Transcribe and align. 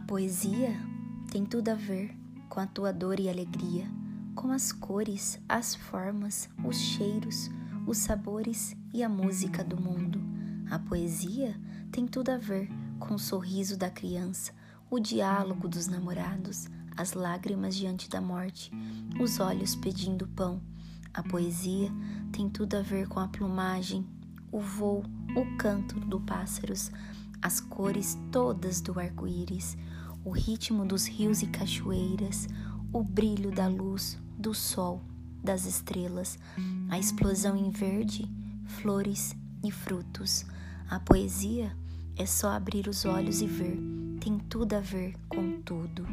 poesia 0.00 0.74
tem 1.30 1.44
tudo 1.44 1.68
a 1.68 1.74
ver 1.74 2.16
com 2.48 2.60
a 2.60 2.66
tua 2.66 2.92
dor 2.92 3.20
e 3.20 3.28
alegria, 3.28 3.86
com 4.34 4.50
as 4.50 4.72
cores, 4.72 5.38
as 5.48 5.74
formas, 5.74 6.48
os 6.64 6.76
cheiros, 6.76 7.50
os 7.86 7.98
sabores 7.98 8.74
e 8.94 9.02
a 9.02 9.08
música 9.08 9.62
do 9.62 9.80
mundo. 9.80 10.20
A 10.70 10.78
poesia 10.78 11.54
tem 11.90 12.06
tudo 12.06 12.30
a 12.30 12.38
ver 12.38 12.70
com 12.98 13.14
o 13.14 13.18
sorriso 13.18 13.76
da 13.76 13.90
criança, 13.90 14.52
o 14.90 14.98
diálogo 14.98 15.68
dos 15.68 15.86
namorados, 15.86 16.68
as 16.96 17.12
lágrimas 17.12 17.76
diante 17.76 18.08
da 18.08 18.20
morte, 18.20 18.70
os 19.20 19.40
olhos 19.40 19.74
pedindo 19.74 20.26
pão. 20.28 20.60
A 21.12 21.22
poesia 21.22 21.90
tem 22.32 22.48
tudo 22.48 22.76
a 22.76 22.80
ver 22.80 23.08
com 23.08 23.20
a 23.20 23.28
plumagem, 23.28 24.06
o 24.50 24.60
voo, 24.60 25.04
o 25.36 25.56
canto 25.58 26.00
dos 26.00 26.22
pássaros, 26.22 26.90
as 27.42 27.60
cores 27.60 28.16
todas 28.30 28.80
do 28.80 28.98
arco-íris, 28.98 29.76
o 30.24 30.30
ritmo 30.30 30.86
dos 30.86 31.06
rios 31.06 31.42
e 31.42 31.46
cachoeiras, 31.48 32.46
o 32.92 33.02
brilho 33.02 33.50
da 33.50 33.66
luz, 33.66 34.16
do 34.38 34.54
sol, 34.54 35.02
das 35.42 35.66
estrelas, 35.66 36.38
a 36.88 36.98
explosão 36.98 37.56
em 37.56 37.70
verde, 37.70 38.30
flores 38.64 39.34
e 39.64 39.72
frutos. 39.72 40.46
A 40.88 41.00
poesia 41.00 41.76
é 42.16 42.24
só 42.24 42.50
abrir 42.50 42.86
os 42.86 43.04
olhos 43.04 43.40
e 43.40 43.46
ver, 43.46 43.78
tem 44.20 44.38
tudo 44.38 44.74
a 44.74 44.80
ver 44.80 45.14
com 45.28 45.60
tudo. 45.62 46.06